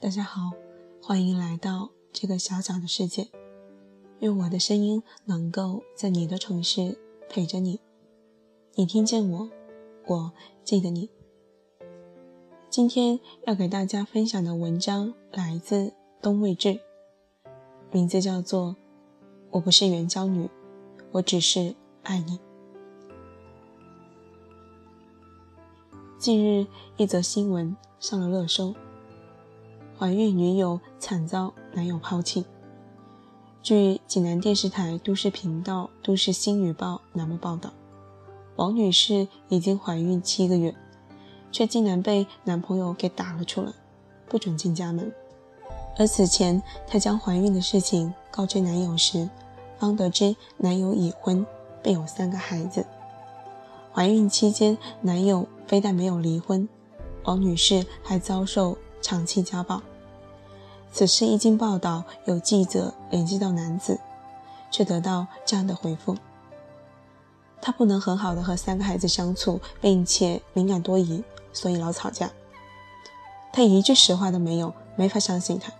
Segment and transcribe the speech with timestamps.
[0.00, 0.52] 大家好，
[1.02, 3.28] 欢迎来到这个小小的世界。
[4.18, 7.80] 愿我的声音能够在你的城市陪着你。
[8.74, 9.50] 你听见我，
[10.06, 10.32] 我
[10.62, 11.08] 记得你。
[12.68, 16.80] 今天要给大家分享的文章来自东魏志，
[17.90, 18.72] 名字叫做
[19.52, 20.50] 《我不是援交女，
[21.12, 22.38] 我只是爱你》。
[26.18, 26.66] 近日，
[26.98, 28.74] 一则新闻上了热搜。
[29.96, 32.44] 怀孕女友惨遭男友抛弃。
[33.62, 37.70] 据济南电视台都市频道《都市新语报》栏目报道，
[38.56, 40.74] 王女士已经怀孕七个月，
[41.52, 43.70] 却竟然被男朋友给打了出来，
[44.28, 45.12] 不准进家门。
[45.96, 49.30] 而此前她将怀孕的事情告知男友时，
[49.78, 51.46] 方得知男友已婚，
[51.84, 52.84] 并有三个孩子。
[53.92, 56.68] 怀孕期间，男友非但没有离婚，
[57.22, 58.76] 王女士还遭受。
[59.04, 59.82] 长期家暴。
[60.90, 64.00] 此事一经报道，有记者联系到男子，
[64.70, 66.16] 却得到这样的回复：
[67.60, 72.30] 他不能很好的和三个孩子相处，并且敏感多疑，所以老吵架。
[73.52, 75.70] 他一句实话都没有，没法相信他。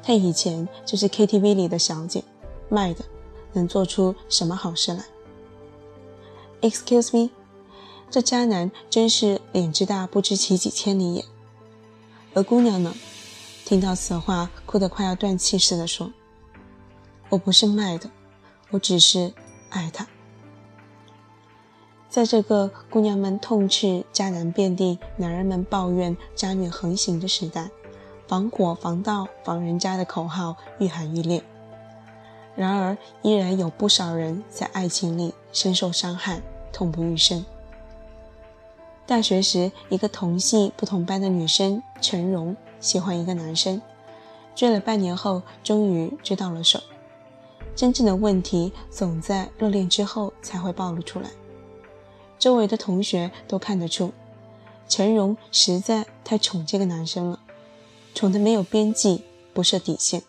[0.00, 2.22] 他以前就是 KTV 里的小姐，
[2.68, 3.04] 卖的，
[3.52, 5.04] 能做出什么好事来
[6.60, 7.30] ？Excuse me，
[8.10, 11.24] 这渣男真是脸之大，不知其几千里眼。
[12.32, 12.94] 而姑娘呢，
[13.64, 16.12] 听到此话，哭得快要断气似的说
[17.28, 18.08] ：“我不是卖的，
[18.70, 19.32] 我只是
[19.70, 20.06] 爱他。”
[22.08, 27.70] 在这个姑娘们痛斥渣男遍地、男人们抱怨渣女横行的时代，
[28.28, 31.42] 防火防盗防人渣的口号愈喊愈烈。
[32.56, 37.44] 然而，依然有不少人在爱情里深受伤害，痛不欲生。
[39.10, 43.82] 大学时，一个同系不同班的女生陈荣喜欢一个男生，
[44.54, 46.80] 追了半年后，终于追到了手。
[47.74, 51.28] 真正的问题总在热恋之后才会暴露出来。
[52.38, 54.12] 周围的同学都看得出，
[54.88, 57.40] 陈荣实在太宠这个男生了，
[58.14, 60.22] 宠得没有边际，不设底线。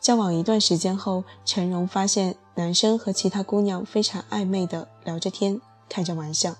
[0.00, 6.56] 交往一段时间后，陈荣发现男生和其他姑娘非常暧昧的聊着天，开着玩笑。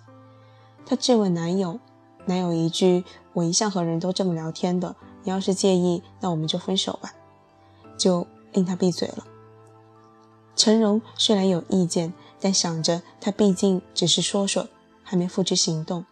[0.87, 1.79] 她质问男友，
[2.27, 3.05] 男友一句
[3.35, 7.13] ：“我一向和人都这么聊天的，你要是介意，那我们就分手吧。”
[7.97, 9.25] 就令她闭嘴了。
[10.57, 14.69] 陈荣虽然有意见，但想着他毕竟只是说说，
[15.03, 16.05] 还没付之行动，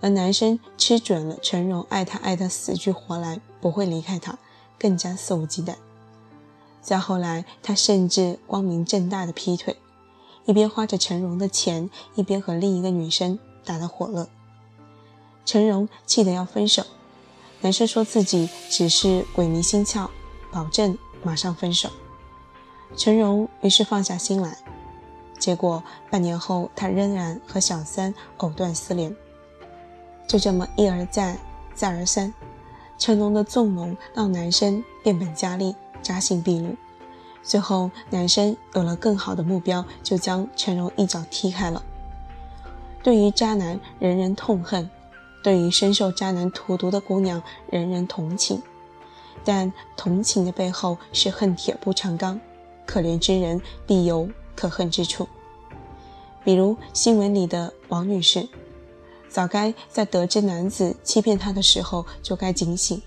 [0.00, 4.38] 而男生吃准了陈荣爱他爱他死去活来，不会离开他，
[4.78, 5.74] 更加肆无忌惮。
[6.80, 9.76] 再后来，他甚至光明正大的劈腿，
[10.46, 13.38] 一边花着陈荣的钱，一边和另一个女生。
[13.64, 14.28] 打得火热，
[15.44, 16.84] 陈荣气得要分手，
[17.60, 20.08] 男生说自己只是鬼迷心窍，
[20.52, 21.88] 保证马上分手。
[22.96, 24.56] 陈荣于是放下心来，
[25.38, 29.14] 结果半年后，他仍然和小三藕断丝连。
[30.28, 31.38] 就这么一而再，
[31.74, 32.32] 再而三，
[32.98, 36.76] 陈荣的纵容让男生变本加厉，扎心毕露。
[37.42, 41.84] 最后，男生有了更好的目标，就将陈荣一脚踢开了。
[43.04, 44.88] 对于渣男，人人痛恨；
[45.42, 48.62] 对于深受渣男荼毒的姑娘，人人同情。
[49.44, 52.40] 但同情的背后是恨铁不成钢，
[52.86, 54.26] 可怜之人必有
[54.56, 55.28] 可恨之处。
[56.42, 58.48] 比如新闻里的王女士，
[59.28, 63.02] 早该在得知男子欺骗她的时候就该警醒，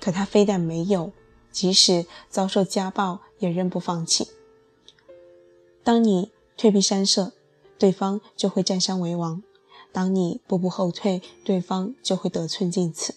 [0.00, 1.12] 可她非但没有，
[1.52, 4.26] 即使遭受家暴也仍不放弃。
[5.84, 7.32] 当你退避三舍。
[7.78, 9.42] 对方就会占山为王，
[9.92, 13.14] 当你步步后退，对方就会得寸进尺，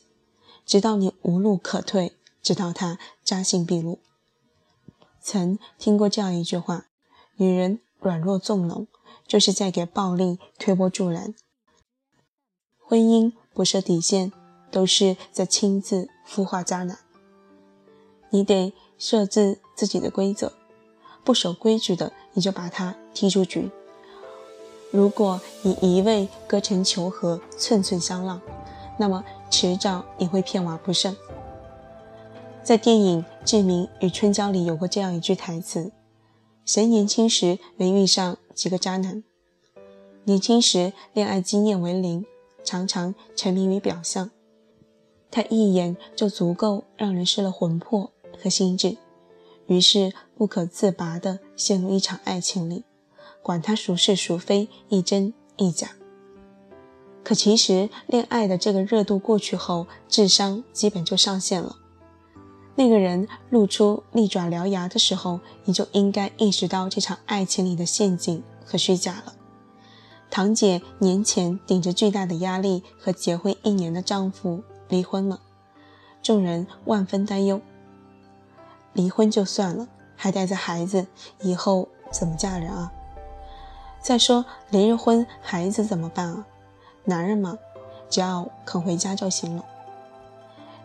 [0.66, 4.00] 直到你无路可退，直到他扎心毕露。
[5.20, 6.88] 曾听过这样一句话：
[7.36, 8.88] 女人软弱纵容，
[9.28, 11.34] 就是在给暴力推波助澜；
[12.80, 14.32] 婚姻不设底线，
[14.72, 17.00] 都是在亲自孵化渣男。
[18.30, 20.54] 你得设置自己的规则，
[21.24, 23.70] 不守规矩的，你就把他踢出局。
[24.92, 28.42] 如果你一味歌成求和、寸寸相让，
[29.00, 31.16] 那么迟早你会片瓦不剩。
[32.62, 35.94] 在电影《志明与春娇》里有过这样一句台词
[36.66, 39.24] ：“谁年轻时没遇上几个渣男？
[40.26, 42.26] 年轻时恋爱经验为零，
[42.64, 44.30] 常常沉迷于表象，
[45.32, 48.98] 他一眼就足够让人失了魂魄和心智，
[49.68, 52.84] 于是不可自拔地陷入一场爱情里。”
[53.42, 55.92] 管他孰是孰非，一真一假。
[57.24, 61.78] 可其实，恋爱的这个热度过去后，智商基本就上线了。
[62.76, 69.36] 那个人露出利爪獠牙的时候，你就应该意识到这场爱情里的陷阱和虚假了。
[70.32, 75.42] 堂姐年前顶着巨大的压力和结婚一年的丈夫离婚了，
[76.24, 77.62] 众人万分担忧。
[78.94, 81.06] 离婚就算了，还带着孩子，
[81.42, 82.92] 以后怎么嫁人啊？
[84.02, 86.46] 再说离了婚，孩子怎么办啊？
[87.06, 87.58] 男人嘛，
[88.10, 89.64] 只要肯回家就行了。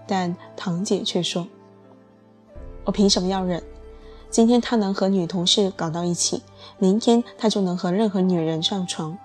[0.06, 1.48] 但堂姐却说
[2.84, 3.62] ：“我凭什么要忍？
[4.30, 6.42] 今天他能和女同事搞到一起，
[6.78, 9.16] 明天他就能和任何女人上床。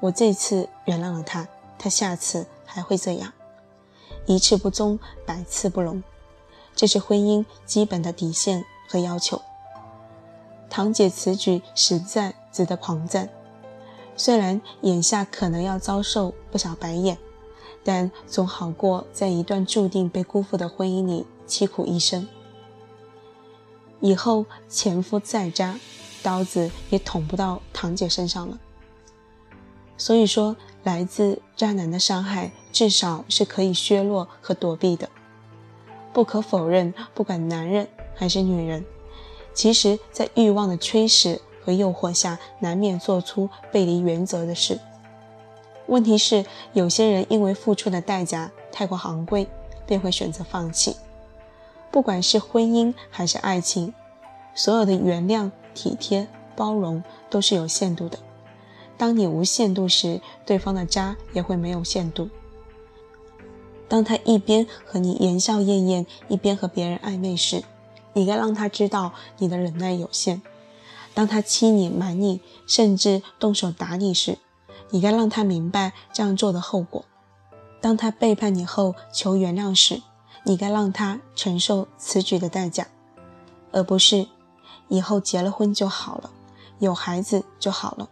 [0.00, 1.48] 我这次原谅了他，
[1.78, 3.32] 他下次还会这样，
[4.26, 6.02] 一次不忠，百次不容。
[6.74, 9.42] 这是婚姻基本的底线和要求。”
[10.70, 13.28] 堂姐此举实在值得狂赞。
[14.14, 17.16] 虽然眼下可能要遭受不少白眼，
[17.82, 22.28] 但总好过在一段注定被辜负的婚姻里凄苦一生。
[24.00, 25.78] 以后前夫再渣，
[26.22, 28.58] 刀子也捅不到堂姐身上了。
[29.96, 35.08] 所以说，来自渣男的伤害至少是可以削弱和躲避的。
[36.12, 38.84] 不可否认，不管男人还是女人，
[39.54, 41.40] 其实在欲望的驱使。
[41.64, 44.78] 和诱惑下，难免做出背离原则的事。
[45.86, 49.46] 问题是，有些人因为付出的代价太过昂贵，
[49.86, 50.96] 便会选择放弃。
[51.90, 53.92] 不管是婚姻还是爱情，
[54.54, 56.26] 所有的原谅、体贴、
[56.56, 58.18] 包容都是有限度的。
[58.96, 62.28] 当你无限度时，对方的渣也会没有限度。
[63.88, 67.62] 当他一边和你言笑晏晏，一边和别人暧昧时，
[68.14, 70.40] 你该让他知道你的忍耐有限。
[71.14, 74.38] 当他欺你、瞒你，甚至动手打你时，
[74.90, 77.04] 你该让他明白这样做的后果；
[77.80, 80.02] 当他背叛你后求原谅时，
[80.44, 82.88] 你该让他承受此举的代价，
[83.72, 84.26] 而不是
[84.88, 86.30] 以后结了婚就好了，
[86.78, 88.08] 有孩子就好了，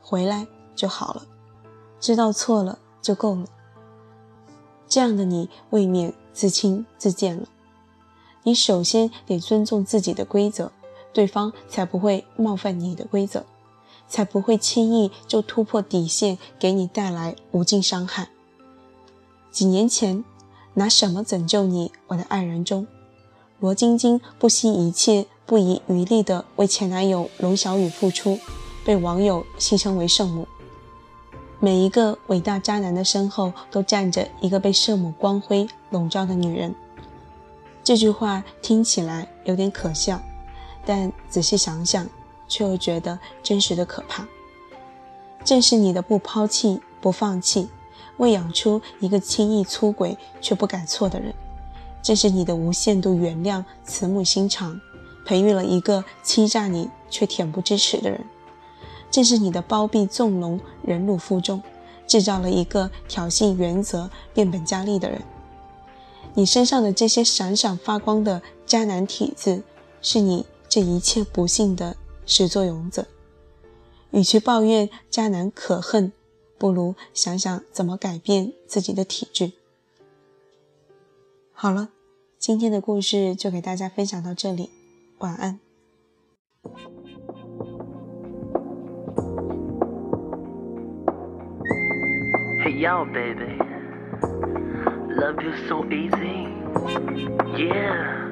[0.00, 0.46] 回来
[0.76, 1.26] 就好了，
[1.98, 3.46] 知道错了就够了。
[4.86, 7.48] 这样的你未免自轻自贱了。
[8.44, 10.70] 你首先得尊重自己的规则。
[11.14, 13.44] 对方才不会冒犯你的规则，
[14.08, 18.28] 才不会轻易就突破底线，给你带来无尽伤害。
[19.50, 20.24] 几年前，
[20.74, 22.86] 拿什么拯救你，我的爱人中，
[23.60, 28.38] 罗晶晶不惜一切、不遗余力地为前男友龙小雨付出，
[28.84, 30.48] 被网友戏称为圣母。
[31.60, 36.74] 每一个伟大渣男的身后，都站着一个被圣母光辉笼罩的女人。
[37.84, 40.20] 这句话听起来有点可笑。
[40.86, 42.06] 但仔细想想，
[42.46, 44.26] 却又觉得真实的可怕。
[45.44, 47.68] 正是你的不抛弃、不放弃，
[48.16, 51.32] 喂养出一个轻易出轨却不改错的人；
[52.02, 54.80] 正是你的无限度原谅、慈母心肠，
[55.26, 58.20] 培育了一个欺诈你却恬不知耻的人；
[59.10, 61.62] 正是你的包庇纵容、忍辱负重，
[62.06, 65.22] 制造了一个挑衅原则、变本加厉的人。
[66.34, 69.62] 你身上的这些闪闪发光的渣男体质，
[70.00, 70.46] 是你。
[70.74, 73.06] 这一切不幸的始作俑者，
[74.10, 76.10] 与其抱怨渣男可恨，
[76.58, 79.52] 不如想想怎么改变自己的体质。
[81.52, 81.90] 好了，
[82.40, 84.70] 今天的故事就给大家分享到这里，
[85.18, 85.60] 晚安。
[92.64, 93.60] Hey yo, baby,
[95.20, 96.48] love you so easy,
[97.56, 98.23] yeah,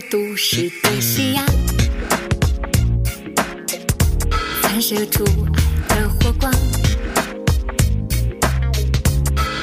[0.00, 1.44] 都市的夕阳，
[4.62, 5.24] 反射出
[5.88, 6.52] 爱的火光，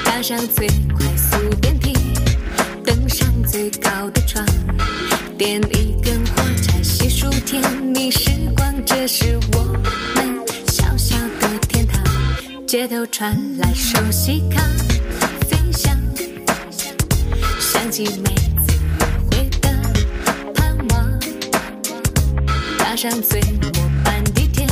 [0.06, 1.94] 搭上最快速电梯，
[2.86, 4.46] 登上最高的床，
[5.38, 9.64] 点一根火柴，细数甜蜜时光，这是我
[10.16, 12.04] 们小小的天堂。
[12.66, 14.62] 街头传来熟悉咖
[15.50, 15.98] 啡香，
[17.60, 18.34] 想起每
[22.92, 23.72] 搭上最末
[24.04, 24.68] 班地铁，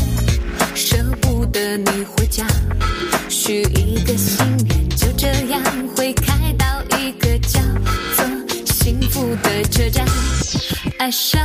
[0.76, 2.46] 舍不得你回家，
[3.30, 5.64] 许一个心愿，就这样
[5.96, 6.66] 会开到
[6.98, 7.62] 一个叫
[8.18, 8.26] 做
[8.66, 10.06] 幸福的车站。
[10.98, 11.40] 爱上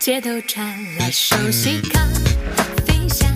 [0.00, 0.66] 街头传
[0.98, 2.00] 来熟悉咖
[2.86, 3.30] 啡香，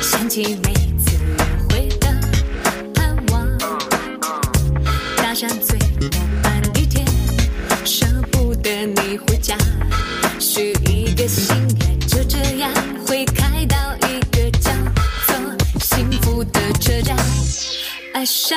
[0.00, 2.06] 想起每次约会的
[2.94, 3.58] 盼望，
[5.16, 7.04] 搭上最浪漫地铁，
[7.84, 9.56] 舍不得你回家，
[10.38, 12.70] 许一个心愿，就这样
[13.04, 13.76] 会开到
[14.08, 14.70] 一个叫
[15.26, 15.34] 做
[15.80, 17.16] 幸福的车站，
[18.14, 18.56] 爱上。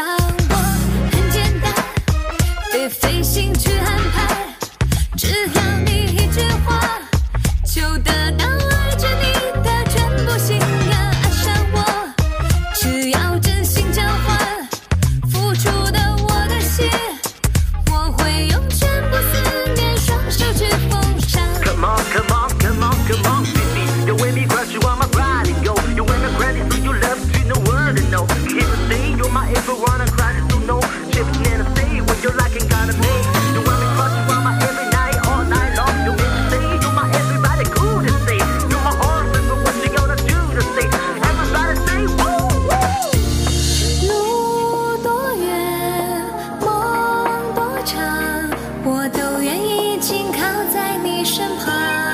[50.08, 52.05] 紧靠在你身旁。